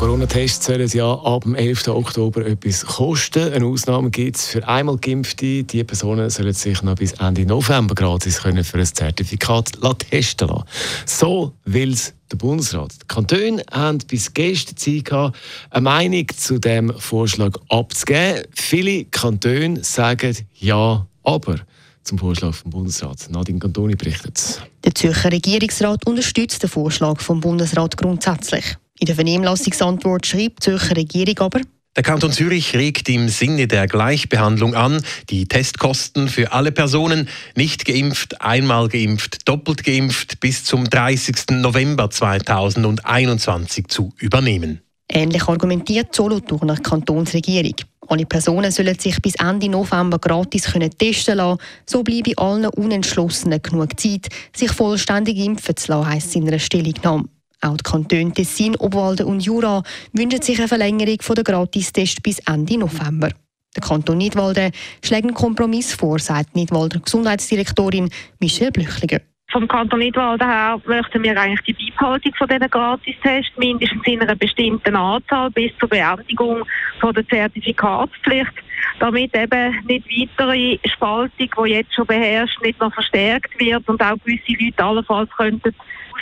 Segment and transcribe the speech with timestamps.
[0.00, 1.88] Corona-Tests sollen ja ab dem 11.
[1.88, 3.52] Oktober etwas kosten.
[3.52, 5.62] Eine Ausnahme gibt es für einmal Geimpfte.
[5.62, 10.64] Die Personen sollen sich noch bis Ende November gratis können für ein Zertifikat testen lassen.
[11.04, 12.94] So will es der Bundesrat.
[12.94, 15.36] Die Kantone haben bis gestern Zeit gehabt,
[15.68, 18.44] eine Meinung zu dem Vorschlag abzugeben.
[18.54, 21.56] Viele Kantone sagen ja, aber
[22.04, 23.28] zum Vorschlag vom Bundesrat.
[23.28, 24.62] Nadine Cantoni berichtet.
[24.82, 28.78] Der Zürcher Regierungsrat unterstützt den Vorschlag vom Bundesrat grundsätzlich.
[29.00, 31.60] In der Vernehmlassungsantwort schreibt die Zürcher Regierung aber,
[31.96, 37.84] der Kanton Zürich regt im Sinne der Gleichbehandlung an, die Testkosten für alle Personen, nicht
[37.84, 41.50] geimpft, einmal geimpft, doppelt geimpft, bis zum 30.
[41.50, 44.82] November 2021 zu übernehmen.
[45.08, 47.74] Ähnlich argumentiert Solothurner Kantonsregierung.
[48.06, 51.60] Alle Personen sollen sich bis Ende November gratis können testen lassen.
[51.86, 57.24] So bleibe allen Unentschlossenen genug Zeit, sich vollständig impfen zu lassen, heisst in einer Stellungnahme.
[57.62, 62.78] Auch die Kantone Tessin, Obwalden und Jura wünschen sich eine Verlängerung der Gratistests bis Ende
[62.78, 63.28] November.
[63.76, 64.72] Der Kanton Nidwalden
[65.04, 69.20] schlägt einen Kompromiss vor, sagt Nidwalder Gesundheitsdirektorin Michelle Blüchliger.
[69.52, 74.36] Vom Kanton Nidwalden her möchten wir eigentlich die Beibehaltung von diesen Gratistests, mindestens in einer
[74.36, 76.62] bestimmten Anzahl bis zur Beendigung
[77.00, 78.52] von der Zertifikatspflicht,
[79.00, 84.16] damit eben nicht weitere Spaltung, die jetzt schon beherrscht, nicht noch verstärkt wird und auch
[84.24, 85.74] gewisse Leute allenfalls könnten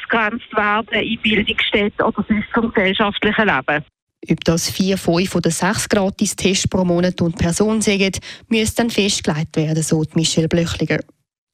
[0.09, 3.85] ausgegrenzt werden in Bildungsstätten oder sonst zum gesellschaftlichen Leben.
[4.31, 8.13] Ob das vier, fünf oder sechs Gratis-Tests pro Monat und Person sagen,
[8.49, 10.99] müsste dann festgelegt werden, so Michelle Blöchliger.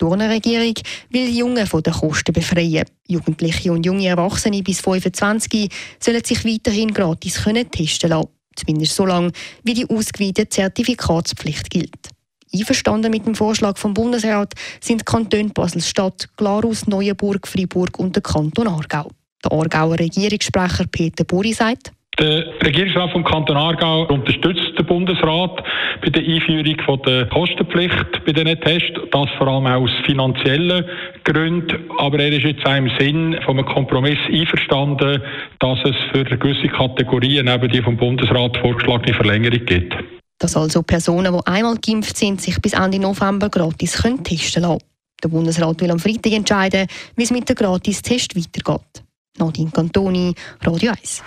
[0.00, 0.75] Die Regierung
[1.10, 2.86] will Jungen von den Kosten befreien.
[3.06, 8.28] Jugendliche und junge Erwachsene bis 25 sollen sich weiterhin gratis testen lassen.
[8.56, 9.30] Zumindest so lange,
[9.62, 12.13] wie die ausgeweitete Zertifikatspflicht gilt.
[12.55, 18.22] Einverstanden mit dem Vorschlag vom Bundesrat sind die Kantone Basel-Stadt, Glarus, Neuenburg, Freiburg und der
[18.22, 19.10] Kanton Aargau.
[19.44, 25.65] Der Aargauer Regierungssprecher Peter Buri sagt, der Regierungsrat vom Kanton Aargau unterstützt den Bundesrat
[26.00, 30.84] bei der Einführung von der Kostenpflicht bei diesen Tests, das vor allem aus finanziellen
[31.25, 31.91] Gründen.
[31.98, 35.22] Aber er ist jetzt im Sinn von einem Kompromiss einverstanden,
[35.59, 39.97] dass es für gewisse Kategorien eben die vom Bundesrat vorgeschlagene Verlängerung gibt.
[40.44, 44.82] Dass also Personen, die einmal geimpft sind, sich bis Ende November gratis können testen lassen.
[45.22, 49.03] Der Bundesrat will am Freitag entscheiden, wie es mit dem Gratistest weitergeht.
[49.38, 51.22] Nadine Cantoni, Radio 1.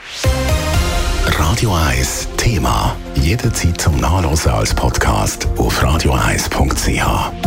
[1.25, 2.95] Radio 1 Thema.
[3.16, 7.46] Jederzeit zum Nachlesen als Podcast auf radio1.ch.